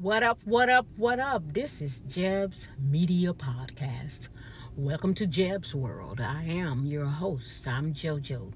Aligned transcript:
What 0.00 0.22
up, 0.22 0.38
what 0.46 0.70
up, 0.70 0.86
what 0.96 1.20
up? 1.20 1.42
This 1.52 1.82
is 1.82 2.00
Jeb's 2.08 2.68
Media 2.78 3.34
Podcast. 3.34 4.30
Welcome 4.74 5.12
to 5.16 5.26
Jeb's 5.26 5.74
World. 5.74 6.22
I 6.22 6.42
am 6.44 6.86
your 6.86 7.04
host. 7.04 7.68
I'm 7.68 7.92
JoJo. 7.92 8.50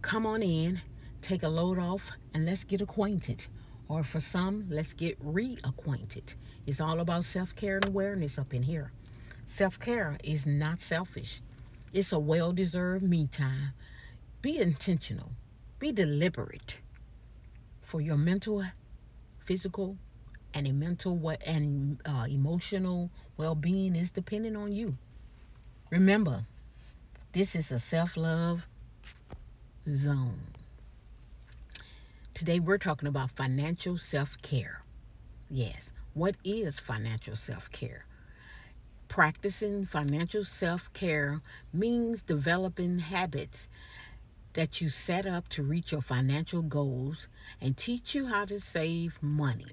Come 0.00 0.24
on 0.24 0.42
in, 0.42 0.80
take 1.20 1.42
a 1.42 1.50
load 1.50 1.78
off, 1.78 2.10
and 2.32 2.46
let's 2.46 2.64
get 2.64 2.80
acquainted. 2.80 3.46
Or 3.88 4.02
for 4.02 4.20
some, 4.20 4.68
let's 4.70 4.94
get 4.94 5.22
reacquainted. 5.22 6.34
It's 6.66 6.80
all 6.80 7.00
about 7.00 7.24
self 7.24 7.54
care 7.54 7.76
and 7.76 7.84
awareness 7.84 8.38
up 8.38 8.54
in 8.54 8.62
here. 8.62 8.90
Self 9.44 9.78
care 9.78 10.16
is 10.24 10.46
not 10.46 10.78
selfish, 10.78 11.42
it's 11.92 12.10
a 12.10 12.18
well 12.18 12.52
deserved 12.52 13.02
me 13.04 13.26
time. 13.26 13.74
Be 14.40 14.56
intentional, 14.56 15.32
be 15.78 15.92
deliberate 15.92 16.78
for 17.82 18.00
your 18.00 18.16
mental, 18.16 18.64
physical, 19.44 19.98
and 20.54 20.66
a 20.66 20.72
mental 20.72 21.32
and 21.46 22.00
uh, 22.04 22.26
emotional 22.28 23.10
well-being 23.36 23.94
is 23.94 24.10
dependent 24.10 24.56
on 24.56 24.72
you. 24.72 24.96
Remember, 25.90 26.46
this 27.32 27.54
is 27.54 27.70
a 27.70 27.78
self-love 27.78 28.66
zone. 29.88 30.40
Today 32.34 32.60
we're 32.60 32.78
talking 32.78 33.08
about 33.08 33.30
financial 33.30 33.98
self-care. 33.98 34.82
Yes, 35.48 35.92
what 36.14 36.36
is 36.44 36.78
financial 36.78 37.36
self-care? 37.36 38.04
Practicing 39.08 39.84
financial 39.84 40.44
self-care 40.44 41.42
means 41.72 42.22
developing 42.22 43.00
habits 43.00 43.68
that 44.52 44.80
you 44.80 44.88
set 44.88 45.26
up 45.26 45.48
to 45.48 45.62
reach 45.62 45.92
your 45.92 46.02
financial 46.02 46.62
goals 46.62 47.28
and 47.60 47.76
teach 47.76 48.14
you 48.14 48.28
how 48.28 48.44
to 48.44 48.60
save 48.60 49.20
money 49.22 49.66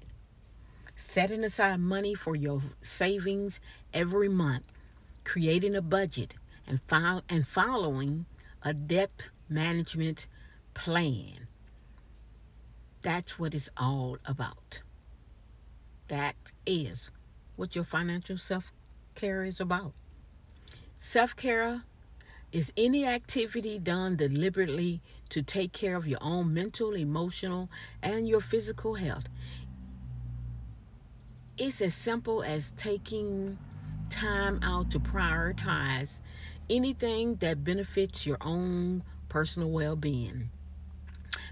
setting 0.98 1.44
aside 1.44 1.78
money 1.78 2.12
for 2.12 2.34
your 2.34 2.60
savings 2.82 3.60
every 3.94 4.28
month, 4.28 4.64
creating 5.24 5.76
a 5.76 5.80
budget, 5.80 6.34
and, 6.66 6.80
fo- 6.88 7.22
and 7.28 7.46
following 7.46 8.26
a 8.62 8.74
debt 8.74 9.28
management 9.48 10.26
plan. 10.74 11.46
That's 13.02 13.38
what 13.38 13.54
it's 13.54 13.70
all 13.76 14.18
about. 14.26 14.82
That 16.08 16.34
is 16.66 17.10
what 17.54 17.76
your 17.76 17.84
financial 17.84 18.36
self 18.36 18.72
care 19.14 19.44
is 19.44 19.60
about. 19.60 19.92
Self 20.98 21.36
care 21.36 21.82
is 22.50 22.72
any 22.76 23.06
activity 23.06 23.78
done 23.78 24.16
deliberately 24.16 25.00
to 25.28 25.42
take 25.42 25.72
care 25.72 25.96
of 25.96 26.08
your 26.08 26.18
own 26.20 26.52
mental, 26.52 26.94
emotional, 26.94 27.70
and 28.02 28.28
your 28.28 28.40
physical 28.40 28.94
health. 28.94 29.28
It's 31.60 31.80
as 31.80 31.92
simple 31.92 32.44
as 32.44 32.70
taking 32.76 33.58
time 34.10 34.60
out 34.62 34.92
to 34.92 35.00
prioritize 35.00 36.20
anything 36.70 37.34
that 37.36 37.64
benefits 37.64 38.24
your 38.24 38.36
own 38.40 39.02
personal 39.28 39.68
well 39.68 39.96
being. 39.96 40.50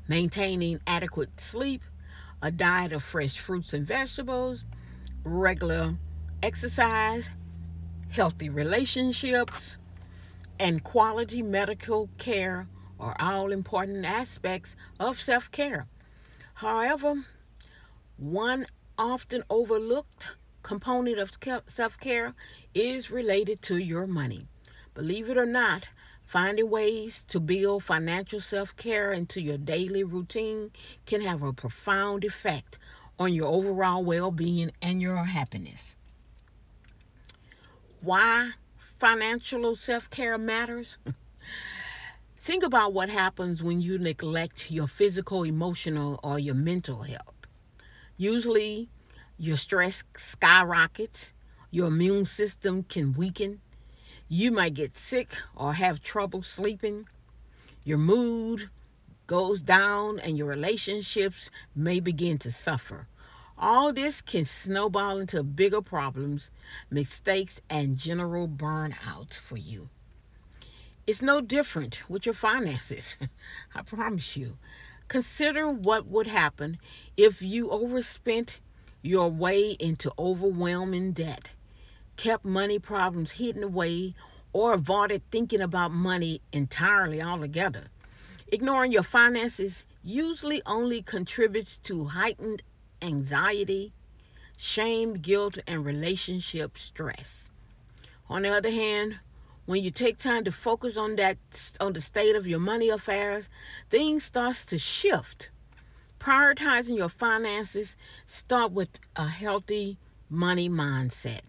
Maintaining 0.06 0.78
adequate 0.86 1.40
sleep, 1.40 1.82
a 2.40 2.52
diet 2.52 2.92
of 2.92 3.02
fresh 3.02 3.36
fruits 3.40 3.74
and 3.74 3.84
vegetables, 3.84 4.64
regular 5.24 5.96
exercise, 6.40 7.30
healthy 8.10 8.48
relationships, 8.48 9.76
and 10.60 10.84
quality 10.84 11.42
medical 11.42 12.10
care 12.16 12.68
are 13.00 13.16
all 13.18 13.50
important 13.50 14.04
aspects 14.04 14.76
of 15.00 15.20
self 15.20 15.50
care. 15.50 15.88
However, 16.54 17.24
one 18.16 18.66
often 18.98 19.42
overlooked 19.50 20.36
component 20.62 21.18
of 21.18 21.30
self 21.66 21.98
care 22.00 22.34
is 22.74 23.10
related 23.10 23.62
to 23.62 23.76
your 23.76 24.06
money. 24.06 24.46
Believe 24.94 25.28
it 25.28 25.38
or 25.38 25.46
not, 25.46 25.84
finding 26.24 26.68
ways 26.68 27.24
to 27.28 27.38
build 27.38 27.84
financial 27.84 28.40
self 28.40 28.76
care 28.76 29.12
into 29.12 29.40
your 29.40 29.58
daily 29.58 30.02
routine 30.02 30.70
can 31.06 31.20
have 31.20 31.42
a 31.42 31.52
profound 31.52 32.24
effect 32.24 32.78
on 33.18 33.32
your 33.32 33.46
overall 33.46 34.02
well 34.02 34.30
being 34.30 34.70
and 34.82 35.00
your 35.00 35.16
happiness. 35.16 35.96
Why 38.00 38.52
financial 38.76 39.76
self 39.76 40.10
care 40.10 40.38
matters? 40.38 40.98
Think 42.36 42.62
about 42.62 42.92
what 42.92 43.08
happens 43.08 43.62
when 43.62 43.80
you 43.80 43.98
neglect 43.98 44.70
your 44.70 44.86
physical, 44.86 45.42
emotional, 45.42 46.20
or 46.22 46.38
your 46.38 46.54
mental 46.54 47.02
health. 47.02 47.35
Usually, 48.16 48.88
your 49.38 49.56
stress 49.56 50.02
skyrockets, 50.16 51.32
your 51.70 51.88
immune 51.88 52.24
system 52.24 52.82
can 52.82 53.12
weaken, 53.12 53.60
you 54.28 54.50
might 54.50 54.74
get 54.74 54.96
sick 54.96 55.30
or 55.54 55.74
have 55.74 56.00
trouble 56.00 56.42
sleeping, 56.42 57.06
your 57.84 57.98
mood 57.98 58.70
goes 59.26 59.60
down, 59.60 60.18
and 60.20 60.38
your 60.38 60.46
relationships 60.46 61.50
may 61.74 62.00
begin 62.00 62.38
to 62.38 62.50
suffer. 62.50 63.08
All 63.58 63.92
this 63.92 64.20
can 64.20 64.44
snowball 64.44 65.18
into 65.18 65.42
bigger 65.42 65.80
problems, 65.80 66.50
mistakes, 66.90 67.60
and 67.70 67.96
general 67.96 68.48
burnout 68.48 69.34
for 69.34 69.56
you. 69.56 69.88
It's 71.06 71.22
no 71.22 71.40
different 71.40 72.02
with 72.08 72.26
your 72.26 72.34
finances. 72.34 73.16
I 73.74 73.82
promise 73.82 74.36
you. 74.36 74.58
Consider 75.08 75.70
what 75.70 76.06
would 76.06 76.26
happen 76.26 76.78
if 77.16 77.40
you 77.40 77.70
overspent 77.70 78.58
your 79.02 79.30
way 79.30 79.70
into 79.78 80.12
overwhelming 80.18 81.12
debt, 81.12 81.52
kept 82.16 82.44
money 82.44 82.78
problems 82.78 83.32
hidden 83.32 83.62
away, 83.62 84.14
or 84.52 84.74
avoided 84.74 85.22
thinking 85.30 85.60
about 85.60 85.92
money 85.92 86.40
entirely 86.52 87.22
altogether. 87.22 87.84
Ignoring 88.48 88.90
your 88.90 89.02
finances 89.02 89.84
usually 90.02 90.62
only 90.66 91.02
contributes 91.02 91.78
to 91.78 92.06
heightened 92.06 92.62
anxiety, 93.02 93.92
shame, 94.56 95.14
guilt, 95.14 95.58
and 95.66 95.84
relationship 95.84 96.78
stress. 96.78 97.50
On 98.28 98.42
the 98.42 98.48
other 98.48 98.70
hand, 98.70 99.18
when 99.66 99.82
you 99.82 99.90
take 99.90 100.16
time 100.16 100.44
to 100.44 100.52
focus 100.52 100.96
on 100.96 101.16
that 101.16 101.36
on 101.80 101.92
the 101.92 102.00
state 102.00 102.36
of 102.36 102.46
your 102.46 102.60
money 102.60 102.88
affairs, 102.88 103.48
things 103.90 104.24
starts 104.24 104.64
to 104.66 104.78
shift. 104.78 105.50
Prioritizing 106.18 106.96
your 106.96 107.08
finances 107.08 107.96
start 108.26 108.72
with 108.72 108.98
a 109.16 109.26
healthy 109.26 109.98
money 110.30 110.68
mindset. 110.68 111.40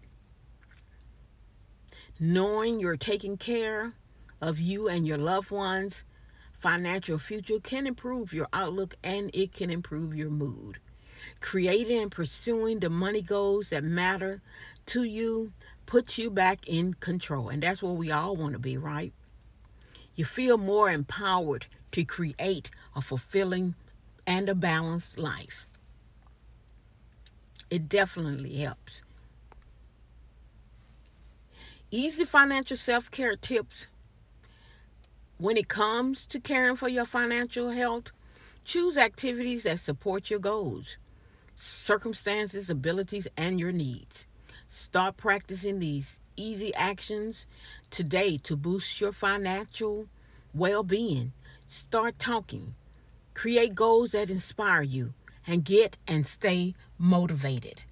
Knowing 2.20 2.80
you're 2.80 2.96
taking 2.96 3.36
care 3.36 3.94
of 4.40 4.58
you 4.58 4.88
and 4.88 5.06
your 5.06 5.18
loved 5.18 5.50
ones, 5.50 6.04
financial 6.52 7.18
future 7.18 7.60
can 7.60 7.86
improve 7.86 8.32
your 8.32 8.48
outlook 8.52 8.96
and 9.04 9.30
it 9.32 9.52
can 9.52 9.70
improve 9.70 10.14
your 10.14 10.30
mood. 10.30 10.80
Creating 11.40 12.02
and 12.02 12.10
pursuing 12.10 12.80
the 12.80 12.90
money 12.90 13.22
goals 13.22 13.70
that 13.70 13.84
matter 13.84 14.40
to 14.86 15.02
you 15.02 15.52
puts 15.86 16.18
you 16.18 16.30
back 16.30 16.66
in 16.68 16.94
control. 16.94 17.48
And 17.48 17.62
that's 17.62 17.82
what 17.82 17.96
we 17.96 18.10
all 18.10 18.36
want 18.36 18.52
to 18.52 18.58
be, 18.58 18.76
right? 18.76 19.12
You 20.14 20.24
feel 20.24 20.58
more 20.58 20.90
empowered 20.90 21.66
to 21.92 22.04
create 22.04 22.70
a 22.94 23.00
fulfilling 23.00 23.74
and 24.26 24.48
a 24.48 24.54
balanced 24.54 25.18
life. 25.18 25.66
It 27.70 27.88
definitely 27.88 28.56
helps. 28.56 29.02
Easy 31.90 32.24
financial 32.24 32.76
self 32.76 33.10
care 33.10 33.36
tips 33.36 33.86
when 35.38 35.56
it 35.56 35.68
comes 35.68 36.26
to 36.26 36.40
caring 36.40 36.76
for 36.76 36.88
your 36.88 37.06
financial 37.06 37.70
health. 37.70 38.10
Choose 38.64 38.98
activities 38.98 39.62
that 39.62 39.78
support 39.78 40.28
your 40.28 40.40
goals, 40.40 40.98
circumstances, 41.58 42.70
abilities, 42.70 43.26
and 43.36 43.58
your 43.58 43.72
needs. 43.72 44.26
Start 44.66 45.16
practicing 45.16 45.78
these 45.78 46.20
easy 46.36 46.72
actions 46.74 47.46
today 47.90 48.36
to 48.38 48.56
boost 48.56 49.00
your 49.00 49.12
financial 49.12 50.06
well 50.54 50.82
being. 50.82 51.32
Start 51.66 52.18
talking. 52.18 52.74
Create 53.34 53.74
goals 53.74 54.12
that 54.12 54.30
inspire 54.30 54.82
you 54.82 55.14
and 55.46 55.64
get 55.64 55.96
and 56.06 56.26
stay 56.26 56.74
motivated. 56.96 57.82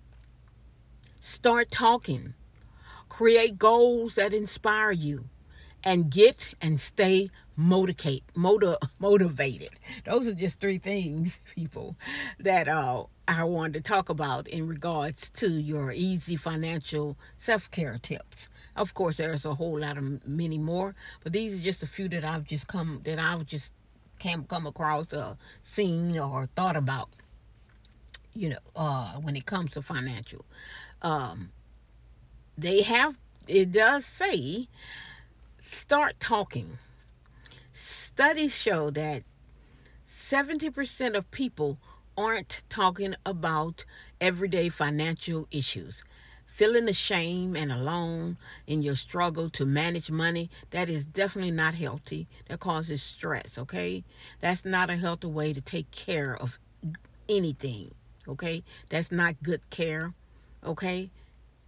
Start 1.20 1.70
talking. 1.70 2.34
Create 3.08 3.58
goals 3.58 4.14
that 4.14 4.32
inspire 4.32 4.92
you 4.92 5.28
and 5.82 6.10
get 6.10 6.54
and 6.60 6.80
stay 6.80 7.30
motivate, 7.56 8.24
motiv- 8.34 8.76
motivated. 8.98 9.70
Those 10.04 10.26
are 10.26 10.34
just 10.34 10.60
three 10.60 10.78
things, 10.78 11.40
people, 11.54 11.96
that 12.38 12.68
uh, 12.68 13.04
I 13.28 13.44
wanted 13.44 13.74
to 13.74 13.80
talk 13.82 14.08
about 14.08 14.48
in 14.48 14.68
regards 14.68 15.30
to 15.30 15.50
your 15.50 15.92
easy 15.92 16.36
financial 16.36 17.16
self 17.36 17.70
care 17.70 17.98
tips. 18.02 18.48
Of 18.76 18.94
course, 18.94 19.16
there's 19.18 19.46
a 19.46 19.54
whole 19.54 19.80
lot 19.80 19.98
of 19.98 20.26
many 20.26 20.58
more, 20.58 20.94
but 21.22 21.32
these 21.32 21.60
are 21.60 21.64
just 21.64 21.82
a 21.82 21.86
few 21.86 22.08
that 22.10 22.24
I've 22.24 22.44
just 22.44 22.68
come 22.68 23.00
that 23.04 23.18
I've 23.18 23.46
just 23.46 23.72
came 24.18 24.44
come 24.44 24.66
across, 24.66 25.12
uh, 25.12 25.36
seen, 25.62 26.18
or 26.18 26.48
thought 26.56 26.76
about. 26.76 27.10
you 28.34 28.50
know, 28.50 28.58
uh, 28.76 29.14
when 29.14 29.36
it 29.36 29.46
comes 29.46 29.72
to 29.72 29.82
financial. 29.82 30.44
Um, 31.02 31.50
they 32.58 32.82
have, 32.82 33.18
it 33.48 33.72
does 33.72 34.06
say, 34.06 34.68
start 35.60 36.20
talking. 36.20 36.78
Studies 37.72 38.56
show 38.56 38.90
that 38.90 39.24
70% 40.06 41.16
of 41.16 41.30
people 41.30 41.78
aren't 42.16 42.62
talking 42.68 43.14
about 43.24 43.84
everyday 44.20 44.68
financial 44.68 45.46
issues. 45.50 46.02
Feeling 46.46 46.88
ashamed 46.88 47.56
and 47.56 47.70
alone 47.70 48.38
in 48.66 48.82
your 48.82 48.94
struggle 48.94 49.50
to 49.50 49.66
manage 49.66 50.10
money, 50.10 50.48
that 50.70 50.88
is 50.88 51.04
definitely 51.04 51.50
not 51.50 51.74
healthy. 51.74 52.26
That 52.48 52.60
causes 52.60 53.02
stress, 53.02 53.58
okay? 53.58 54.04
That's 54.40 54.64
not 54.64 54.88
a 54.88 54.96
healthy 54.96 55.26
way 55.28 55.52
to 55.52 55.60
take 55.60 55.90
care 55.90 56.34
of 56.34 56.58
anything, 57.28 57.92
okay? 58.26 58.62
That's 58.88 59.12
not 59.12 59.42
good 59.42 59.68
care, 59.68 60.14
okay? 60.64 61.10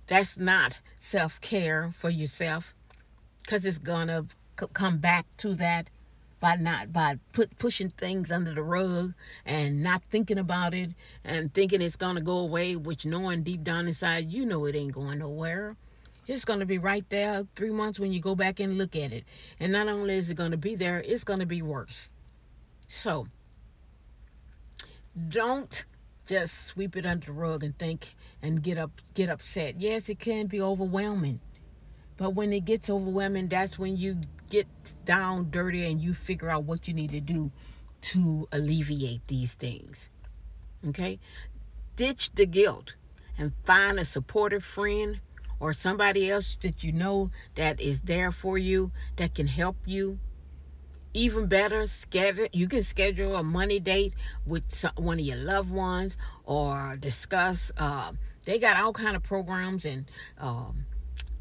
That's 0.06 0.38
not 0.38 0.78
self 1.00 1.38
care 1.42 1.90
for 1.94 2.08
yourself 2.08 2.74
because 3.42 3.66
it's 3.66 3.78
going 3.78 4.08
to 4.08 4.26
come 4.72 4.98
back 4.98 5.26
to 5.38 5.54
that 5.56 5.90
by 6.40 6.56
not 6.56 6.92
by 6.92 7.18
put 7.32 7.58
pushing 7.58 7.90
things 7.90 8.30
under 8.30 8.54
the 8.54 8.62
rug 8.62 9.14
and 9.44 9.82
not 9.82 10.02
thinking 10.10 10.38
about 10.38 10.74
it 10.74 10.90
and 11.24 11.52
thinking 11.52 11.82
it's 11.82 11.96
gonna 11.96 12.20
go 12.20 12.38
away, 12.38 12.76
which 12.76 13.04
knowing 13.06 13.42
deep 13.42 13.64
down 13.64 13.88
inside 13.88 14.30
you 14.30 14.46
know 14.46 14.64
it 14.64 14.74
ain't 14.74 14.92
going 14.92 15.18
nowhere. 15.18 15.76
It's 16.26 16.44
gonna 16.44 16.66
be 16.66 16.78
right 16.78 17.08
there 17.08 17.46
three 17.56 17.70
months 17.70 17.98
when 17.98 18.12
you 18.12 18.20
go 18.20 18.34
back 18.34 18.60
and 18.60 18.78
look 18.78 18.94
at 18.94 19.12
it. 19.12 19.24
And 19.58 19.72
not 19.72 19.88
only 19.88 20.14
is 20.14 20.30
it 20.30 20.34
gonna 20.34 20.56
be 20.56 20.74
there, 20.74 21.02
it's 21.04 21.24
gonna 21.24 21.46
be 21.46 21.62
worse. 21.62 22.10
So 22.86 23.26
don't 25.28 25.84
just 26.26 26.66
sweep 26.66 26.96
it 26.96 27.06
under 27.06 27.26
the 27.26 27.32
rug 27.32 27.64
and 27.64 27.76
think 27.78 28.14
and 28.42 28.62
get 28.62 28.78
up 28.78 28.90
get 29.14 29.30
upset. 29.30 29.80
Yes, 29.80 30.08
it 30.08 30.18
can 30.18 30.46
be 30.46 30.60
overwhelming. 30.60 31.40
But 32.18 32.30
when 32.34 32.52
it 32.52 32.66
gets 32.66 32.90
overwhelming, 32.90 33.48
that's 33.48 33.78
when 33.78 33.96
you 33.96 34.18
get 34.50 34.66
down 35.04 35.50
dirty 35.50 35.86
and 35.86 36.02
you 36.02 36.12
figure 36.12 36.50
out 36.50 36.64
what 36.64 36.88
you 36.88 36.92
need 36.92 37.12
to 37.12 37.20
do 37.20 37.50
to 38.00 38.48
alleviate 38.52 39.26
these 39.28 39.54
things. 39.54 40.10
Okay? 40.86 41.18
Ditch 41.96 42.34
the 42.34 42.44
guilt 42.44 42.94
and 43.38 43.52
find 43.64 43.98
a 43.98 44.04
supportive 44.04 44.64
friend 44.64 45.20
or 45.60 45.72
somebody 45.72 46.30
else 46.30 46.56
that 46.62 46.84
you 46.84 46.92
know 46.92 47.30
that 47.54 47.80
is 47.80 48.02
there 48.02 48.32
for 48.32 48.58
you 48.58 48.90
that 49.16 49.34
can 49.34 49.46
help 49.46 49.76
you. 49.86 50.18
Even 51.14 51.46
better, 51.46 51.86
schedule 51.86 52.46
you 52.52 52.68
can 52.68 52.82
schedule 52.82 53.36
a 53.36 53.42
money 53.42 53.80
date 53.80 54.12
with 54.46 54.72
some, 54.74 54.92
one 54.96 55.18
of 55.18 55.24
your 55.24 55.38
loved 55.38 55.70
ones 55.70 56.16
or 56.44 56.96
discuss. 57.00 57.72
Uh, 57.76 58.12
they 58.44 58.58
got 58.58 58.76
all 58.76 58.92
kind 58.92 59.16
of 59.16 59.22
programs 59.22 59.84
and 59.84 60.04
um, 60.38 60.84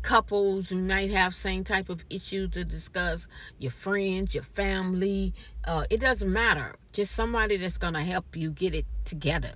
couples 0.08 0.70
who 0.70 0.78
might 0.78 1.12
have 1.12 1.36
same 1.36 1.66
type 1.66 1.90
of 1.90 2.02
issues 2.10 2.50
to 2.52 2.64
discuss 2.64 3.28
your 3.60 3.70
friends 3.70 4.34
your 4.34 4.42
family 4.42 5.34
uh, 5.66 5.84
it 5.90 6.00
doesn't 6.00 6.32
matter. 6.32 6.78
Just 6.94 7.12
somebody 7.12 7.58
that's 7.58 7.78
gonna 7.78 8.06
help 8.06 8.34
you 8.34 8.52
get 8.52 8.74
it 8.74 8.86
together. 9.04 9.52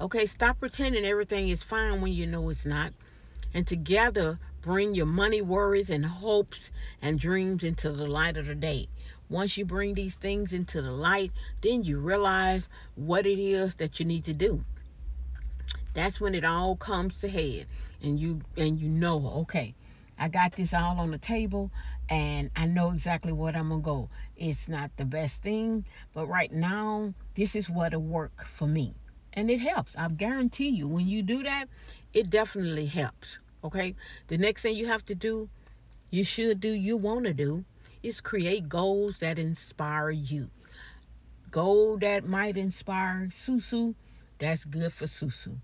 Okay 0.00 0.24
stop 0.24 0.58
pretending 0.58 1.04
everything 1.04 1.50
is 1.50 1.62
fine 1.62 2.00
when 2.00 2.12
you 2.14 2.26
know 2.26 2.48
it's 2.48 2.64
not. 2.64 2.94
And 3.52 3.66
together 3.66 4.38
bring 4.62 4.94
your 4.94 5.04
money 5.04 5.42
worries 5.42 5.90
and 5.90 6.06
hopes 6.06 6.70
and 7.02 7.18
dreams 7.18 7.62
into 7.62 7.92
the 7.92 8.06
light 8.06 8.38
of 8.38 8.46
the 8.46 8.54
day. 8.54 8.88
Once 9.28 9.58
you 9.58 9.66
bring 9.66 9.92
these 9.92 10.14
things 10.14 10.54
into 10.54 10.80
the 10.80 10.92
light 10.92 11.30
then 11.60 11.84
you 11.84 11.98
realize 11.98 12.70
what 12.94 13.26
it 13.26 13.38
is 13.38 13.74
that 13.74 14.00
you 14.00 14.06
need 14.06 14.24
to 14.24 14.32
do. 14.32 14.64
That's 15.92 16.22
when 16.22 16.34
it 16.34 16.44
all 16.46 16.74
comes 16.74 17.20
to 17.20 17.28
head 17.28 17.66
and 18.02 18.18
you 18.18 18.40
and 18.56 18.80
you 18.80 18.88
know 18.88 19.30
okay 19.42 19.74
I 20.20 20.28
got 20.28 20.52
this 20.52 20.74
all 20.74 21.00
on 21.00 21.12
the 21.12 21.18
table 21.18 21.70
and 22.10 22.50
I 22.54 22.66
know 22.66 22.90
exactly 22.90 23.32
what 23.32 23.56
I'm 23.56 23.70
going 23.70 23.80
to 23.80 23.84
go. 23.84 24.08
It's 24.36 24.68
not 24.68 24.90
the 24.98 25.06
best 25.06 25.42
thing, 25.42 25.86
but 26.12 26.26
right 26.26 26.52
now, 26.52 27.14
this 27.34 27.56
is 27.56 27.70
what'll 27.70 28.02
work 28.02 28.44
for 28.44 28.68
me. 28.68 28.94
And 29.32 29.50
it 29.50 29.60
helps. 29.60 29.96
I 29.96 30.08
guarantee 30.08 30.68
you, 30.68 30.86
when 30.88 31.08
you 31.08 31.22
do 31.22 31.42
that, 31.44 31.66
it 32.12 32.28
definitely 32.28 32.84
helps. 32.84 33.38
Okay? 33.64 33.94
The 34.26 34.36
next 34.36 34.60
thing 34.60 34.76
you 34.76 34.86
have 34.88 35.06
to 35.06 35.14
do, 35.14 35.48
you 36.10 36.22
should 36.22 36.60
do, 36.60 36.68
you 36.68 36.98
want 36.98 37.24
to 37.24 37.32
do, 37.32 37.64
is 38.02 38.20
create 38.20 38.68
goals 38.68 39.20
that 39.20 39.38
inspire 39.38 40.10
you. 40.10 40.50
Goal 41.50 41.96
that 41.98 42.26
might 42.26 42.58
inspire 42.58 43.28
Susu, 43.30 43.94
that's 44.38 44.66
good 44.66 44.92
for 44.92 45.06
Susu. 45.06 45.56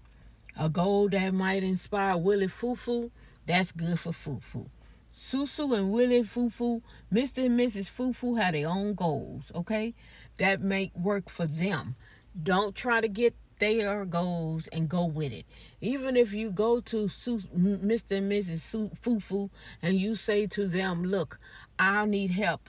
A 0.58 0.70
goal 0.70 1.10
that 1.10 1.34
might 1.34 1.62
inspire 1.62 2.16
Willie 2.16 2.46
Fufu, 2.46 3.10
that's 3.46 3.72
good 3.72 3.98
for 3.98 4.12
Fufu. 4.12 4.68
Susu 5.14 5.76
and 5.76 5.90
Willie 5.90 6.22
Fufu, 6.22 6.82
Mr. 7.12 7.46
and 7.46 7.58
Mrs. 7.58 7.90
Fufu 7.90 8.38
have 8.38 8.52
their 8.52 8.68
own 8.68 8.94
goals, 8.94 9.50
okay? 9.54 9.94
That 10.38 10.60
make 10.60 10.94
work 10.94 11.30
for 11.30 11.46
them. 11.46 11.96
Don't 12.42 12.74
try 12.74 13.00
to 13.00 13.08
get 13.08 13.34
their 13.58 14.04
goals 14.04 14.66
and 14.68 14.88
go 14.88 15.06
with 15.06 15.32
it. 15.32 15.46
Even 15.80 16.16
if 16.16 16.34
you 16.34 16.50
go 16.50 16.80
to 16.80 17.06
Mr. 17.06 18.18
and 18.18 18.30
Mrs. 18.30 18.90
Fufu 19.00 19.48
and 19.80 19.98
you 19.98 20.16
say 20.16 20.46
to 20.48 20.66
them, 20.66 21.04
look, 21.04 21.38
I 21.78 22.04
need 22.04 22.32
help 22.32 22.68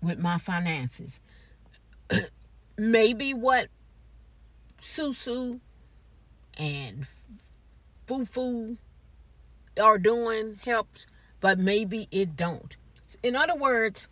with 0.00 0.18
my 0.18 0.38
finances. 0.38 1.20
Maybe 2.78 3.34
what 3.34 3.68
Susu 4.80 5.60
and 6.58 7.06
Fufu 8.08 8.78
are 9.80 9.98
doing 9.98 10.58
helps, 10.64 11.06
but 11.40 11.58
maybe 11.58 12.08
it 12.10 12.36
don't. 12.36 12.76
In 13.22 13.36
other 13.36 13.54
words, 13.54 14.08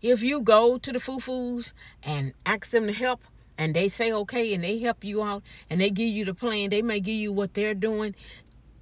if 0.00 0.22
you 0.22 0.40
go 0.40 0.78
to 0.78 0.92
the 0.92 1.00
foo-foos 1.00 1.72
and 2.02 2.32
ask 2.46 2.70
them 2.70 2.86
to 2.86 2.92
help 2.92 3.20
and 3.56 3.74
they 3.74 3.88
say 3.88 4.12
okay 4.12 4.54
and 4.54 4.62
they 4.62 4.78
help 4.78 5.02
you 5.02 5.22
out 5.22 5.42
and 5.68 5.80
they 5.80 5.90
give 5.90 6.08
you 6.08 6.24
the 6.24 6.34
plan, 6.34 6.70
they 6.70 6.82
may 6.82 7.00
give 7.00 7.16
you 7.16 7.32
what 7.32 7.54
they're 7.54 7.74
doing. 7.74 8.14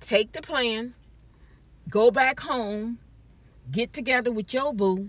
Take 0.01 0.33
the 0.33 0.43
plan, 0.43 0.95
go 1.89 2.11
back 2.11 2.41
home, 2.41 2.99
get 3.71 3.93
together 3.93 4.31
with 4.31 4.53
your 4.53 4.75
boo, 4.75 5.09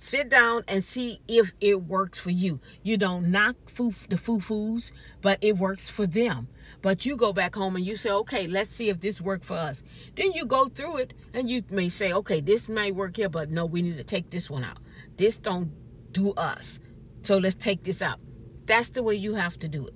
sit 0.00 0.28
down 0.28 0.64
and 0.66 0.82
see 0.82 1.20
if 1.28 1.52
it 1.60 1.84
works 1.84 2.18
for 2.18 2.30
you. 2.30 2.58
You 2.82 2.96
don't 2.96 3.30
knock 3.30 3.56
foo- 3.68 3.92
the 4.08 4.16
foo-foos, 4.16 4.90
but 5.20 5.38
it 5.40 5.58
works 5.58 5.88
for 5.88 6.06
them. 6.06 6.48
But 6.82 7.06
you 7.06 7.16
go 7.16 7.32
back 7.32 7.54
home 7.54 7.76
and 7.76 7.84
you 7.84 7.96
say, 7.96 8.10
okay, 8.10 8.46
let's 8.46 8.70
see 8.70 8.88
if 8.88 9.00
this 9.00 9.20
worked 9.20 9.44
for 9.44 9.56
us. 9.56 9.82
Then 10.16 10.32
you 10.32 10.46
go 10.46 10.66
through 10.66 10.96
it 10.98 11.14
and 11.34 11.48
you 11.48 11.62
may 11.70 11.88
say, 11.88 12.12
okay, 12.12 12.40
this 12.40 12.68
may 12.68 12.90
work 12.90 13.16
here, 13.16 13.28
but 13.28 13.50
no, 13.50 13.66
we 13.66 13.82
need 13.82 13.98
to 13.98 14.04
take 14.04 14.30
this 14.30 14.50
one 14.50 14.64
out. 14.64 14.78
This 15.16 15.36
don't 15.36 15.70
do 16.12 16.32
us. 16.32 16.80
So 17.22 17.36
let's 17.36 17.54
take 17.54 17.84
this 17.84 18.02
out. 18.02 18.18
That's 18.64 18.88
the 18.88 19.02
way 19.02 19.14
you 19.14 19.34
have 19.34 19.58
to 19.60 19.68
do 19.68 19.86
it. 19.86 19.94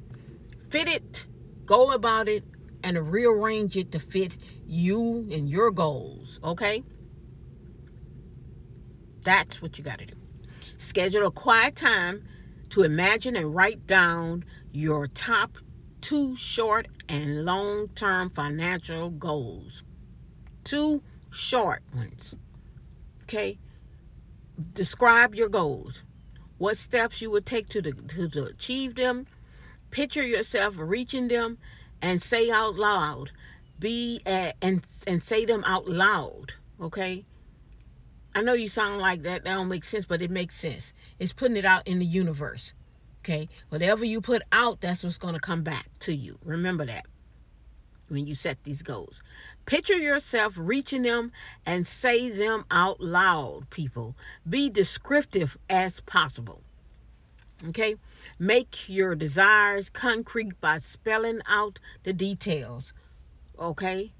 Fit 0.70 0.88
it, 0.88 1.26
go 1.64 1.92
about 1.92 2.28
it, 2.28 2.44
and 2.82 3.10
rearrange 3.10 3.76
it 3.76 3.90
to 3.92 3.98
fit 3.98 4.36
you 4.66 5.26
and 5.32 5.48
your 5.48 5.70
goals, 5.70 6.38
okay? 6.44 6.84
That's 9.24 9.60
what 9.60 9.78
you 9.78 9.84
got 9.84 9.98
to 9.98 10.06
do. 10.06 10.14
Schedule 10.76 11.26
a 11.26 11.30
quiet 11.30 11.76
time 11.76 12.24
to 12.70 12.82
imagine 12.82 13.36
and 13.36 13.54
write 13.54 13.86
down 13.86 14.44
your 14.72 15.06
top 15.06 15.58
two 16.00 16.36
short 16.36 16.86
and 17.08 17.44
long 17.44 17.88
term 17.88 18.30
financial 18.30 19.10
goals. 19.10 19.82
Two 20.62 21.02
short 21.30 21.82
ones. 21.94 22.34
Okay? 23.22 23.58
Describe 24.72 25.34
your 25.34 25.48
goals. 25.48 26.02
What 26.58 26.76
steps 26.76 27.20
you 27.20 27.30
would 27.30 27.46
take 27.46 27.68
to, 27.70 27.82
the, 27.82 27.92
to, 27.92 28.28
to 28.28 28.44
achieve 28.44 28.94
them. 28.94 29.26
Picture 29.90 30.26
yourself 30.26 30.74
reaching 30.78 31.28
them 31.28 31.58
and 32.02 32.22
say 32.22 32.50
out 32.50 32.76
loud. 32.76 33.30
Be 33.78 34.20
at, 34.24 34.56
and 34.62 34.84
and 35.06 35.22
say 35.22 35.44
them 35.44 35.64
out 35.66 35.88
loud. 35.88 36.54
Okay? 36.80 37.24
I 38.34 38.42
know 38.42 38.54
you 38.54 38.68
sound 38.68 39.00
like 39.00 39.22
that. 39.22 39.44
That 39.44 39.54
don't 39.54 39.68
make 39.68 39.84
sense, 39.84 40.06
but 40.06 40.20
it 40.20 40.30
makes 40.30 40.56
sense. 40.56 40.92
It's 41.18 41.32
putting 41.32 41.56
it 41.56 41.64
out 41.64 41.86
in 41.86 41.98
the 42.00 42.06
universe. 42.06 42.74
Okay? 43.20 43.48
Whatever 43.68 44.04
you 44.04 44.20
put 44.20 44.42
out, 44.52 44.80
that's 44.80 45.04
what's 45.04 45.18
going 45.18 45.34
to 45.34 45.40
come 45.40 45.62
back 45.62 45.88
to 46.00 46.14
you. 46.14 46.38
Remember 46.44 46.84
that 46.84 47.06
when 48.08 48.26
you 48.26 48.34
set 48.34 48.62
these 48.64 48.82
goals. 48.82 49.22
Picture 49.66 49.98
yourself 49.98 50.54
reaching 50.58 51.02
them 51.02 51.32
and 51.64 51.86
say 51.86 52.28
them 52.28 52.64
out 52.70 53.00
loud, 53.00 53.70
people. 53.70 54.14
Be 54.48 54.68
descriptive 54.68 55.56
as 55.70 56.00
possible. 56.00 56.62
Okay? 57.68 57.94
Make 58.38 58.88
your 58.88 59.14
desires 59.14 59.88
concrete 59.88 60.60
by 60.60 60.78
spelling 60.78 61.40
out 61.48 61.78
the 62.02 62.12
details. 62.12 62.92
Okay? 63.58 64.12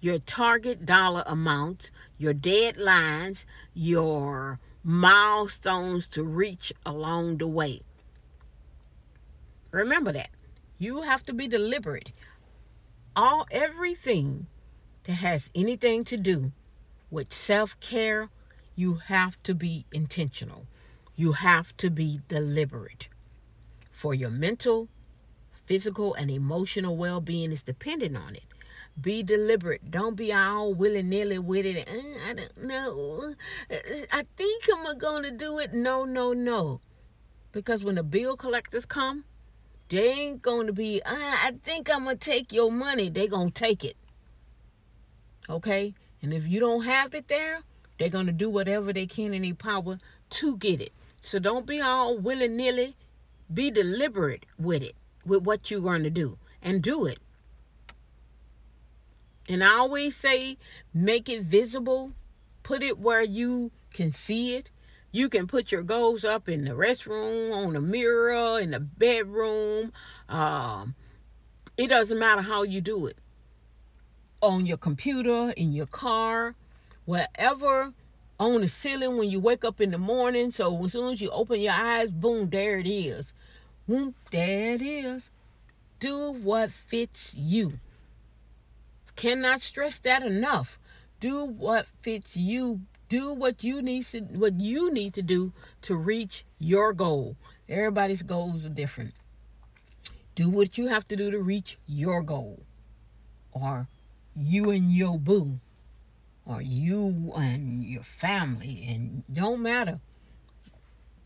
Your 0.00 0.18
target 0.18 0.86
dollar 0.86 1.22
amounts, 1.26 1.90
your 2.18 2.34
deadlines, 2.34 3.44
your 3.74 4.58
milestones 4.82 6.06
to 6.08 6.22
reach 6.24 6.72
along 6.86 7.38
the 7.38 7.46
way. 7.46 7.82
Remember 9.70 10.12
that. 10.12 10.30
You 10.78 11.02
have 11.02 11.22
to 11.24 11.32
be 11.32 11.46
deliberate. 11.46 12.12
All 13.14 13.46
everything 13.50 14.46
that 15.04 15.14
has 15.14 15.50
anything 15.54 16.04
to 16.04 16.16
do 16.16 16.52
with 17.10 17.32
self-care, 17.32 18.30
you 18.74 18.94
have 19.06 19.42
to 19.42 19.54
be 19.54 19.84
intentional. 19.92 20.66
You 21.16 21.32
have 21.32 21.76
to 21.76 21.90
be 21.90 22.20
deliberate. 22.28 23.08
For 23.92 24.14
your 24.14 24.30
mental, 24.30 24.88
physical, 25.52 26.14
and 26.14 26.30
emotional 26.30 26.96
well-being 26.96 27.52
is 27.52 27.62
dependent 27.62 28.16
on 28.16 28.36
it. 28.36 28.44
Be 29.00 29.22
deliberate. 29.22 29.90
Don't 29.90 30.16
be 30.16 30.32
all 30.32 30.74
willy 30.74 31.02
nilly 31.02 31.38
with 31.38 31.64
it. 31.64 31.88
Uh, 31.88 32.28
I 32.28 32.34
don't 32.34 32.64
know. 32.64 33.34
Uh, 33.70 33.76
I 34.12 34.24
think 34.36 34.64
I'm 34.72 34.98
going 34.98 35.22
to 35.22 35.30
do 35.30 35.58
it. 35.58 35.72
No, 35.72 36.04
no, 36.04 36.32
no. 36.32 36.80
Because 37.52 37.84
when 37.84 37.94
the 37.94 38.02
bill 38.02 38.36
collectors 38.36 38.84
come, 38.84 39.24
they 39.88 40.10
ain't 40.10 40.42
going 40.42 40.66
to 40.66 40.72
be, 40.72 41.00
uh, 41.02 41.14
I 41.14 41.54
think 41.64 41.88
I'm 41.92 42.04
going 42.04 42.18
to 42.18 42.30
take 42.30 42.52
your 42.52 42.70
money. 42.70 43.08
they 43.08 43.26
going 43.26 43.52
to 43.52 43.54
take 43.54 43.84
it. 43.84 43.96
Okay? 45.48 45.94
And 46.22 46.34
if 46.34 46.46
you 46.46 46.60
don't 46.60 46.84
have 46.84 47.14
it 47.14 47.28
there, 47.28 47.60
they're 47.98 48.08
going 48.08 48.26
to 48.26 48.32
do 48.32 48.50
whatever 48.50 48.92
they 48.92 49.06
can 49.06 49.34
in 49.34 49.42
their 49.42 49.54
power 49.54 49.98
to 50.30 50.56
get 50.56 50.80
it. 50.80 50.92
So 51.20 51.38
don't 51.38 51.66
be 51.66 51.80
all 51.80 52.18
willy 52.18 52.48
nilly. 52.48 52.96
Be 53.52 53.70
deliberate 53.70 54.46
with 54.58 54.82
it, 54.82 54.94
with 55.24 55.42
what 55.42 55.70
you're 55.70 55.80
going 55.80 56.04
to 56.04 56.10
do, 56.10 56.38
and 56.62 56.82
do 56.82 57.06
it. 57.06 57.18
And 59.50 59.64
I 59.64 59.78
always 59.78 60.14
say, 60.14 60.58
make 60.94 61.28
it 61.28 61.42
visible, 61.42 62.12
put 62.62 62.84
it 62.84 63.00
where 63.00 63.24
you 63.24 63.72
can 63.92 64.12
see 64.12 64.54
it. 64.54 64.70
You 65.10 65.28
can 65.28 65.48
put 65.48 65.72
your 65.72 65.82
goals 65.82 66.24
up 66.24 66.48
in 66.48 66.66
the 66.66 66.70
restroom, 66.70 67.52
on 67.52 67.72
the 67.72 67.80
mirror, 67.80 68.60
in 68.60 68.70
the 68.70 68.78
bedroom. 68.78 69.92
Um, 70.28 70.94
it 71.76 71.88
doesn't 71.88 72.16
matter 72.16 72.42
how 72.42 72.62
you 72.62 72.80
do 72.80 73.06
it. 73.06 73.16
On 74.40 74.66
your 74.66 74.76
computer, 74.76 75.52
in 75.56 75.72
your 75.72 75.86
car, 75.86 76.54
wherever, 77.04 77.92
on 78.38 78.60
the 78.60 78.68
ceiling 78.68 79.16
when 79.16 79.30
you 79.30 79.40
wake 79.40 79.64
up 79.64 79.80
in 79.80 79.90
the 79.90 79.98
morning. 79.98 80.52
So 80.52 80.84
as 80.84 80.92
soon 80.92 81.12
as 81.14 81.20
you 81.20 81.28
open 81.30 81.58
your 81.58 81.72
eyes, 81.72 82.12
boom, 82.12 82.50
there 82.50 82.78
it 82.78 82.86
is. 82.86 83.32
Boom, 83.88 84.14
there 84.30 84.74
it 84.74 84.82
is. 84.82 85.28
Do 85.98 86.30
what 86.30 86.70
fits 86.70 87.34
you. 87.34 87.80
Cannot 89.16 89.60
stress 89.60 89.98
that 89.98 90.22
enough. 90.22 90.78
Do 91.20 91.44
what 91.44 91.86
fits 92.00 92.36
you. 92.36 92.80
Do 93.08 93.34
what 93.34 93.64
you 93.64 93.82
need 93.82 94.04
to 94.06 94.20
what 94.20 94.60
you 94.60 94.92
need 94.92 95.14
to 95.14 95.22
do 95.22 95.52
to 95.82 95.96
reach 95.96 96.44
your 96.58 96.92
goal. 96.92 97.36
Everybody's 97.68 98.22
goals 98.22 98.64
are 98.64 98.70
different. 98.70 99.14
Do 100.34 100.48
what 100.48 100.78
you 100.78 100.86
have 100.88 101.06
to 101.08 101.16
do 101.16 101.30
to 101.30 101.40
reach 101.40 101.76
your 101.86 102.22
goal. 102.22 102.62
Or 103.52 103.88
you 104.36 104.70
and 104.70 104.92
your 104.92 105.18
boo. 105.18 105.58
Or 106.46 106.62
you 106.62 107.32
and 107.36 107.84
your 107.84 108.02
family. 108.04 108.84
And 108.88 109.24
don't 109.32 109.60
matter. 109.60 110.00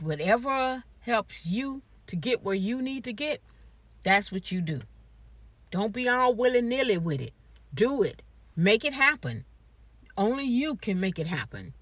Whatever 0.00 0.84
helps 1.00 1.46
you 1.46 1.82
to 2.06 2.16
get 2.16 2.42
where 2.42 2.54
you 2.54 2.82
need 2.82 3.04
to 3.04 3.12
get, 3.12 3.40
that's 4.02 4.32
what 4.32 4.50
you 4.50 4.60
do. 4.60 4.80
Don't 5.70 5.92
be 5.92 6.08
all 6.08 6.34
willy 6.34 6.62
nilly 6.62 6.98
with 6.98 7.20
it. 7.20 7.32
Do 7.74 8.02
it. 8.02 8.22
Make 8.56 8.84
it 8.84 8.92
happen. 8.92 9.44
Only 10.16 10.44
you 10.44 10.76
can 10.76 11.00
make 11.00 11.18
it 11.18 11.26
happen. 11.26 11.74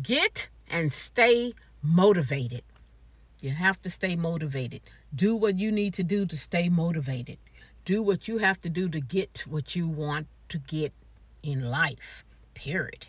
Get 0.00 0.48
and 0.68 0.92
stay 0.92 1.54
motivated. 1.82 2.62
You 3.40 3.50
have 3.50 3.80
to 3.82 3.90
stay 3.90 4.16
motivated. 4.16 4.82
Do 5.14 5.34
what 5.34 5.58
you 5.58 5.72
need 5.72 5.94
to 5.94 6.02
do 6.02 6.26
to 6.26 6.36
stay 6.36 6.68
motivated. 6.68 7.38
Do 7.84 8.02
what 8.02 8.28
you 8.28 8.38
have 8.38 8.60
to 8.62 8.68
do 8.68 8.88
to 8.90 9.00
get 9.00 9.44
what 9.48 9.74
you 9.74 9.88
want 9.88 10.26
to 10.50 10.58
get 10.58 10.92
in 11.42 11.70
life. 11.70 12.24
Period. 12.54 13.06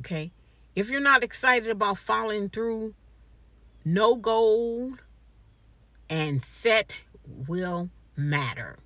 Okay? 0.00 0.32
If 0.76 0.90
you're 0.90 1.00
not 1.00 1.22
excited 1.24 1.70
about 1.70 1.98
following 1.98 2.48
through, 2.48 2.94
no 3.84 4.16
goal 4.16 4.94
and 6.10 6.42
set 6.42 6.96
will 7.26 7.90
matter. 8.16 8.78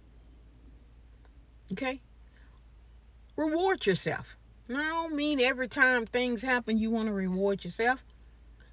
Okay? 1.72 2.00
Reward 3.37 3.87
yourself. 3.87 4.37
I 4.68 4.72
don't 4.72 5.14
mean 5.14 5.40
every 5.40 5.68
time 5.68 6.04
things 6.04 6.42
happen 6.42 6.78
you 6.78 6.90
want 6.90 7.08
to 7.08 7.12
reward 7.12 7.64
yourself. 7.64 8.04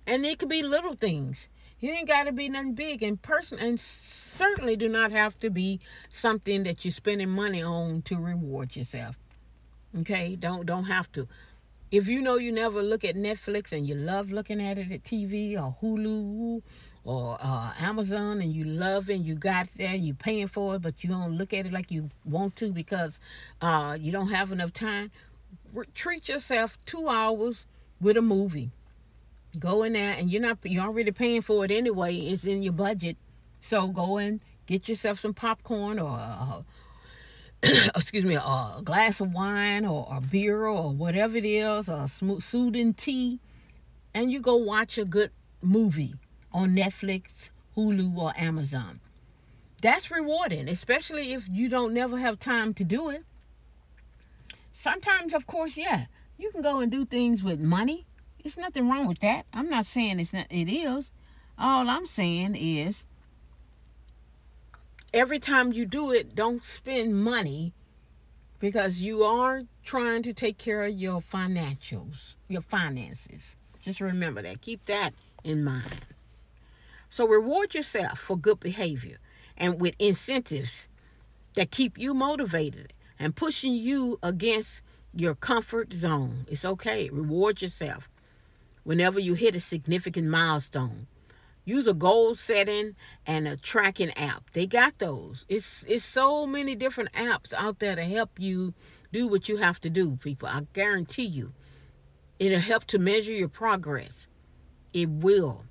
And 0.08 0.26
it 0.26 0.40
could 0.40 0.50
be 0.50 0.62
little 0.62 0.94
things. 0.96 1.48
You 1.80 1.92
ain't 1.92 2.08
got 2.08 2.26
to 2.26 2.32
be 2.32 2.50
nothing 2.50 2.74
big 2.74 3.04
and 3.04 3.22
person 3.22 3.60
and 3.60 3.80
certainly 3.80 4.76
do 4.76 4.90
not 4.90 5.12
have 5.12 5.40
to 5.40 5.50
be 5.50 5.80
something 6.10 6.64
that 6.64 6.84
you're 6.84 6.92
spending 6.92 7.30
money 7.30 7.62
on 7.62 8.02
to 8.04 8.18
reward 8.18 8.76
yourself. 8.76 9.18
Okay? 10.00 10.36
Don't 10.36 10.66
don't 10.66 10.86
have 10.86 11.12
to. 11.14 11.28
If 11.92 12.08
you 12.08 12.22
know 12.22 12.36
you 12.36 12.52
never 12.52 12.82
look 12.82 13.04
at 13.06 13.16
Netflix 13.16 13.72
and 13.72 13.88
you 13.88 13.96
love 13.96 14.32
looking 14.32 14.62
at 14.62 14.78
it 14.78 14.92
at 14.92 15.04
TV 15.04 15.54
or 15.54 15.78
Hulu 15.82 16.62
or 17.06 17.38
uh, 17.40 17.72
Amazon 17.80 18.42
and 18.42 18.52
you 18.52 18.64
love 18.64 19.10
it 19.10 19.18
and 19.18 19.26
you 19.26 19.36
got 19.36 19.68
there, 19.76 19.96
you 19.96 20.14
paying 20.16 20.48
for 20.48 20.76
it, 20.76 20.82
but 20.82 21.04
you 21.04 21.10
don't 21.10 21.38
look 21.38 21.54
at 21.54 21.68
it 21.68 21.72
like 21.72 21.92
you 21.92 22.10
want 22.26 22.56
to 22.58 22.74
because 22.74 23.20
uh, 23.62 23.96
you 24.00 24.12
don't 24.12 24.30
have 24.30 24.52
enough 24.52 24.74
time, 24.74 25.12
treat 25.94 26.28
yourself 26.28 26.80
two 26.86 27.08
hours 27.08 27.68
with 28.02 28.18
a 28.18 28.22
movie. 28.22 28.72
Go 29.60 29.84
in 29.84 29.94
there 29.94 30.16
and 30.18 30.32
you're 30.32 30.42
not 30.42 30.58
you're 30.64 30.84
already 30.84 31.12
paying 31.12 31.42
for 31.42 31.64
it 31.64 31.72
anyway. 31.72 32.14
It's 32.16 32.44
in 32.44 32.62
your 32.64 32.74
budget, 32.74 33.16
so 33.62 33.88
go 33.88 34.18
and 34.18 34.42
get 34.66 34.90
yourself 34.90 35.20
some 35.20 35.34
popcorn 35.34 36.00
or. 36.00 36.18
Uh, 36.20 36.62
excuse 37.96 38.26
me, 38.26 38.36
a 38.36 38.82
glass 38.84 39.22
of 39.22 39.34
wine 39.34 39.86
or 39.86 40.08
a 40.12 40.22
beer 40.22 40.68
or 40.68 40.92
whatever 40.92 41.38
it 41.38 41.46
is, 41.46 41.88
a 41.88 42.08
soothing 42.08 42.94
tea, 42.94 43.40
and 44.14 44.32
you 44.32 44.40
go 44.40 44.56
watch 44.56 45.00
a 45.00 45.06
good 45.06 45.32
movie 45.64 46.14
on 46.56 46.74
Netflix, 46.74 47.50
Hulu, 47.76 48.18
or 48.18 48.34
Amazon. 48.38 49.02
That's 49.82 50.10
rewarding, 50.10 50.70
especially 50.70 51.34
if 51.34 51.48
you 51.50 51.68
don't 51.68 51.94
never 51.94 52.18
have 52.18 52.40
time 52.40 52.74
to 52.76 52.84
do 52.84 53.10
it. 53.10 53.24
Sometimes, 54.72 55.34
of 55.34 55.46
course, 55.46 55.76
yeah, 55.76 56.06
you 56.38 56.50
can 56.52 56.62
go 56.62 56.80
and 56.80 56.90
do 56.92 57.06
things 57.06 57.44
with 57.44 57.60
money. 57.60 58.06
It's 58.40 58.58
nothing 58.58 58.90
wrong 58.90 59.06
with 59.06 59.20
that. 59.20 59.46
I'm 59.54 59.70
not 59.70 59.86
saying 59.86 60.20
it's 60.20 60.32
not, 60.32 60.48
it 60.50 60.72
is. 60.72 61.12
All 61.60 61.90
I'm 61.90 62.06
saying 62.06 62.56
is 62.56 63.06
every 65.14 65.40
time 65.40 65.74
you 65.74 65.86
do 65.86 66.12
it, 66.12 66.36
don't 66.36 66.64
spend 66.64 67.22
money 67.22 67.74
because 68.60 69.02
you 69.02 69.24
are 69.24 69.64
trying 69.84 70.24
to 70.24 70.34
take 70.34 70.58
care 70.58 70.84
of 70.84 70.94
your 70.94 71.22
financials, 71.22 72.36
your 72.48 72.62
finances. 72.62 73.58
Just 73.82 74.00
remember 74.00 74.42
that. 74.42 74.62
Keep 74.62 74.86
that 74.86 75.12
in 75.44 75.64
mind. 75.64 76.15
So 77.10 77.28
reward 77.28 77.76
yourself 77.76 78.20
for 78.20 78.38
good 78.38 78.60
behavior 78.60 79.18
and 79.58 79.80
with 79.80 79.96
incentives 80.00 80.88
that 81.56 81.72
keep 81.72 81.98
you 81.98 82.14
motivated 82.14 82.94
and 83.18 83.36
pushing 83.36 83.74
you 83.74 84.20
against 84.22 84.82
your 85.14 85.36
comfort 85.36 85.94
zone. 85.94 86.46
It's 86.50 86.66
okay. 86.66 87.10
Reward 87.10 87.62
yourself 87.62 88.10
whenever 88.84 89.20
you 89.20 89.34
hit 89.34 89.56
a 89.56 89.60
significant 89.60 90.28
milestone. 90.28 91.08
Use 91.64 91.88
a 91.88 91.94
goal 91.94 92.36
setting 92.36 92.96
and 93.26 93.48
a 93.48 93.58
tracking 93.58 94.12
app. 94.12 94.52
They 94.52 94.68
got 94.68 95.00
those. 95.00 95.46
It's 95.50 95.84
it's 95.88 96.06
so 96.06 96.46
many 96.46 96.76
different 96.76 97.12
apps 97.14 97.54
out 97.54 97.80
there 97.80 97.96
to 97.96 98.04
help 98.04 98.40
you 98.40 98.76
do 99.12 99.28
what 99.28 99.50
you 99.50 99.58
have 99.58 99.82
to 99.82 99.90
do, 99.90 100.18
people. 100.18 100.48
I 100.48 100.68
guarantee 100.74 101.26
you. 101.26 101.54
It'll 102.38 102.60
help 102.60 102.84
to 102.86 103.00
measure 103.00 103.32
your 103.32 103.48
progress. 103.48 104.28
It 104.94 105.10
will. 105.10 105.66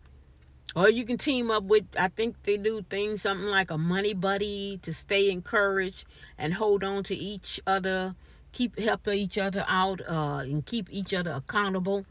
Or 0.76 0.90
you 0.90 1.04
can 1.04 1.18
team 1.18 1.52
up 1.52 1.64
with, 1.64 1.84
I 1.98 2.08
think 2.08 2.42
they 2.42 2.56
do 2.56 2.82
things 2.82 3.22
something 3.22 3.46
like 3.46 3.70
a 3.70 3.78
money 3.78 4.12
buddy 4.12 4.78
to 4.82 4.92
stay 4.92 5.30
encouraged 5.30 6.04
and 6.36 6.54
hold 6.54 6.82
on 6.82 7.04
to 7.04 7.14
each 7.14 7.60
other, 7.64 8.16
keep 8.50 8.78
helping 8.80 9.18
each 9.18 9.38
other 9.38 9.64
out, 9.68 10.00
uh, 10.08 10.38
and 10.42 10.66
keep 10.66 10.88
each 10.90 11.14
other 11.14 11.30
accountable. 11.30 12.06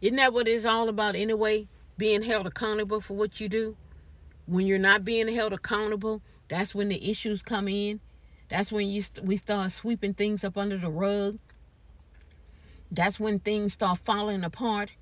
Isn't 0.00 0.16
that 0.16 0.32
what 0.32 0.48
it's 0.48 0.64
all 0.64 0.88
about 0.88 1.14
anyway? 1.14 1.68
Being 1.96 2.22
held 2.22 2.48
accountable 2.48 3.00
for 3.00 3.16
what 3.16 3.40
you 3.40 3.48
do. 3.48 3.76
When 4.46 4.66
you're 4.66 4.78
not 4.78 5.04
being 5.04 5.28
held 5.28 5.52
accountable, 5.52 6.20
that's 6.48 6.74
when 6.74 6.88
the 6.88 7.08
issues 7.08 7.42
come 7.42 7.68
in. 7.68 8.00
That's 8.48 8.72
when 8.72 8.88
you 8.88 9.02
st- 9.02 9.24
we 9.24 9.36
start 9.36 9.70
sweeping 9.70 10.14
things 10.14 10.42
up 10.42 10.58
under 10.58 10.76
the 10.76 10.90
rug. 10.90 11.38
That's 12.90 13.20
when 13.20 13.38
things 13.38 13.74
start 13.74 14.00
falling 14.00 14.42
apart 14.42 14.92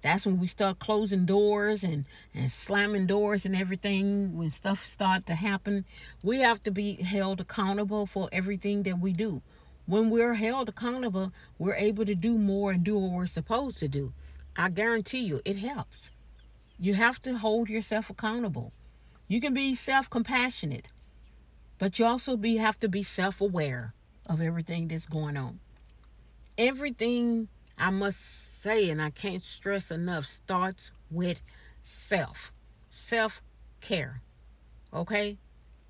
that's 0.00 0.26
when 0.26 0.38
we 0.38 0.46
start 0.46 0.78
closing 0.78 1.26
doors 1.26 1.82
and, 1.82 2.04
and 2.34 2.50
slamming 2.50 3.06
doors 3.06 3.44
and 3.44 3.56
everything 3.56 4.36
when 4.36 4.50
stuff 4.50 4.86
start 4.86 5.26
to 5.26 5.34
happen. 5.34 5.84
We 6.22 6.40
have 6.40 6.62
to 6.64 6.70
be 6.70 7.02
held 7.02 7.40
accountable 7.40 8.06
for 8.06 8.28
everything 8.30 8.84
that 8.84 9.00
we 9.00 9.12
do. 9.12 9.42
When 9.86 10.10
we're 10.10 10.34
held 10.34 10.68
accountable 10.68 11.32
we're 11.58 11.74
able 11.74 12.04
to 12.04 12.14
do 12.14 12.38
more 12.38 12.70
and 12.70 12.84
do 12.84 12.98
what 12.98 13.10
we're 13.12 13.26
supposed 13.26 13.78
to 13.80 13.88
do. 13.88 14.12
I 14.56 14.68
guarantee 14.68 15.20
you 15.20 15.40
it 15.44 15.56
helps. 15.56 16.10
You 16.78 16.94
have 16.94 17.20
to 17.22 17.38
hold 17.38 17.68
yourself 17.68 18.10
accountable. 18.10 18.72
You 19.26 19.40
can 19.40 19.52
be 19.52 19.74
self 19.74 20.08
compassionate, 20.08 20.90
but 21.78 21.98
you 21.98 22.04
also 22.04 22.36
be 22.36 22.56
have 22.56 22.78
to 22.80 22.88
be 22.88 23.02
self 23.02 23.40
aware 23.40 23.94
of 24.26 24.40
everything 24.40 24.88
that's 24.88 25.06
going 25.06 25.36
on. 25.36 25.58
Everything 26.56 27.48
I 27.76 27.90
must 27.90 28.47
say, 28.68 28.90
and 28.90 29.00
I 29.00 29.08
can't 29.08 29.42
stress 29.42 29.90
enough, 29.90 30.26
starts 30.26 30.90
with 31.10 31.40
self. 31.82 32.52
Self 32.90 33.40
care. 33.80 34.20
Okay? 34.92 35.38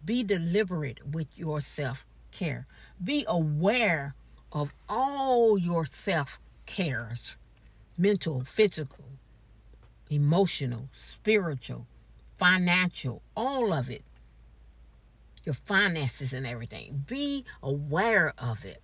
Be 0.05 0.23
deliberate 0.23 1.01
with 1.05 1.27
your 1.35 1.61
self 1.61 2.07
care. 2.31 2.67
Be 3.03 3.25
aware 3.27 4.15
of 4.53 4.73
all 4.89 5.59
your 5.59 5.85
self 5.85 6.39
cares 6.67 7.37
mental, 7.97 8.45
physical, 8.45 9.07
emotional, 10.09 10.89
spiritual, 10.93 11.85
financial, 12.39 13.23
all 13.37 13.73
of 13.73 13.91
it. 13.91 14.05
Your 15.45 15.57
finances 15.57 16.33
and 16.33 16.47
everything. 16.47 17.05
Be 17.09 17.45
aware 17.61 18.33
of 18.39 18.65
it. 18.65 18.81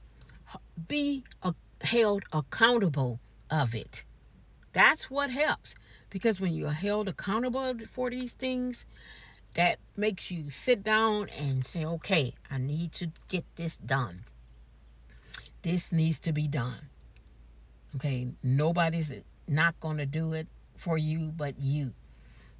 Be 0.88 1.22
held 1.80 2.24
accountable 2.32 3.20
of 3.50 3.74
it. 3.74 4.04
That's 4.72 5.10
what 5.10 5.30
helps. 5.30 5.74
Because 6.10 6.40
when 6.40 6.54
you're 6.54 6.70
held 6.70 7.08
accountable 7.08 7.74
for 7.86 8.10
these 8.10 8.32
things, 8.32 8.84
that 9.54 9.78
makes 9.96 10.30
you 10.30 10.50
sit 10.50 10.82
down 10.82 11.28
and 11.30 11.66
say, 11.66 11.84
okay, 11.84 12.34
I 12.50 12.58
need 12.58 12.92
to 12.94 13.10
get 13.28 13.44
this 13.56 13.76
done. 13.76 14.24
This 15.62 15.92
needs 15.92 16.18
to 16.20 16.32
be 16.32 16.46
done. 16.46 16.88
Okay, 17.96 18.28
nobody's 18.42 19.12
not 19.46 19.78
going 19.80 19.98
to 19.98 20.06
do 20.06 20.32
it 20.32 20.48
for 20.76 20.98
you 20.98 21.32
but 21.36 21.58
you. 21.60 21.92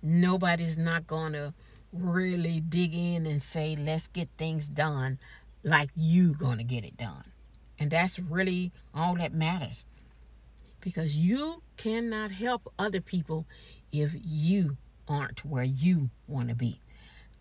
Nobody's 0.02 0.76
not 0.78 1.06
going 1.06 1.32
to 1.32 1.52
really 1.92 2.60
dig 2.60 2.94
in 2.94 3.26
and 3.26 3.42
say, 3.42 3.76
let's 3.76 4.06
get 4.08 4.28
things 4.36 4.66
done 4.66 5.18
like 5.62 5.90
you 5.96 6.34
going 6.34 6.58
to 6.58 6.64
get 6.64 6.84
it 6.84 6.96
done. 6.96 7.24
And 7.78 7.90
that's 7.90 8.18
really 8.18 8.70
all 8.94 9.16
that 9.16 9.32
matters. 9.32 9.84
Because 10.84 11.16
you 11.16 11.62
cannot 11.78 12.30
help 12.30 12.70
other 12.78 13.00
people 13.00 13.46
if 13.90 14.12
you 14.22 14.76
aren't 15.08 15.42
where 15.42 15.64
you 15.64 16.10
want 16.28 16.50
to 16.50 16.54
be. 16.54 16.78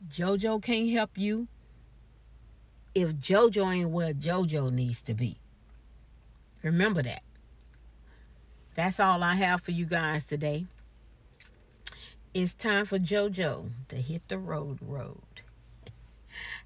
JoJo 0.10 0.64
can't 0.64 0.90
help 0.90 1.18
you 1.18 1.50
if 2.96 3.10
JoJo 3.10 3.74
ain't 3.76 3.90
where 3.90 4.14
JoJo 4.14 4.72
needs 4.72 5.02
to 5.02 5.14
be. 5.14 5.40
Remember 6.62 7.04
that. 7.04 7.24
That's 8.76 9.00
all 9.02 9.22
I 9.22 9.34
have 9.36 9.62
for 9.62 9.72
you 9.72 9.86
guys 9.86 10.26
today. 10.26 10.66
It's 12.34 12.54
time 12.54 12.86
for 12.86 12.98
JoJo 12.98 13.70
to 13.90 13.96
hit 13.98 14.30
the 14.30 14.38
road 14.38 14.80
road. 14.82 15.42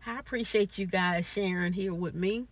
I 0.06 0.20
appreciate 0.20 0.78
you 0.78 0.86
guys 0.86 1.28
sharing 1.28 1.74
here 1.74 1.94
with 1.94 2.14
me. 2.14 2.46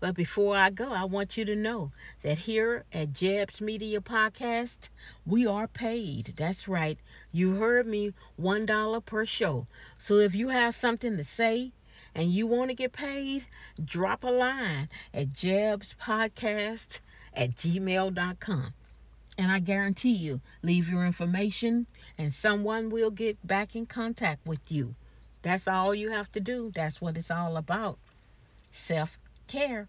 But 0.00 0.14
before 0.14 0.56
I 0.56 0.70
go, 0.70 0.92
I 0.92 1.04
want 1.04 1.36
you 1.36 1.44
to 1.44 1.56
know 1.56 1.92
that 2.22 2.38
here 2.38 2.84
at 2.92 3.12
Jeb's 3.12 3.60
Media 3.60 4.00
Podcast, 4.00 4.90
we 5.24 5.46
are 5.46 5.66
paid. 5.66 6.34
That's 6.36 6.68
right. 6.68 6.98
You 7.32 7.54
heard 7.54 7.86
me, 7.86 8.12
$1 8.40 9.04
per 9.04 9.24
show. 9.24 9.66
So 9.98 10.16
if 10.16 10.34
you 10.34 10.48
have 10.48 10.74
something 10.74 11.16
to 11.16 11.24
say 11.24 11.72
and 12.14 12.30
you 12.30 12.46
want 12.46 12.70
to 12.70 12.74
get 12.74 12.92
paid, 12.92 13.46
drop 13.82 14.24
a 14.24 14.28
line 14.28 14.88
at 15.12 15.32
jebspodcast 15.32 17.00
at 17.34 17.54
gmail.com. 17.56 18.74
And 19.36 19.50
I 19.50 19.58
guarantee 19.58 20.14
you, 20.14 20.40
leave 20.62 20.88
your 20.88 21.04
information 21.04 21.86
and 22.16 22.32
someone 22.32 22.88
will 22.88 23.10
get 23.10 23.44
back 23.46 23.74
in 23.74 23.86
contact 23.86 24.46
with 24.46 24.70
you. 24.70 24.94
That's 25.42 25.66
all 25.66 25.94
you 25.94 26.10
have 26.10 26.30
to 26.32 26.40
do. 26.40 26.72
That's 26.74 27.00
what 27.00 27.16
it's 27.16 27.30
all 27.30 27.56
about. 27.56 27.98
Self 28.70 29.18
care. 29.46 29.88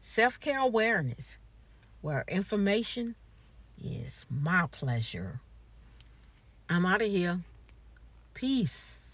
Self 0.00 0.40
care 0.40 0.58
awareness, 0.58 1.38
where 2.00 2.24
information 2.28 3.14
is 3.82 4.24
my 4.30 4.66
pleasure. 4.70 5.40
I'm 6.68 6.86
out 6.86 7.02
of 7.02 7.08
here. 7.08 7.40
Peace. 8.34 9.07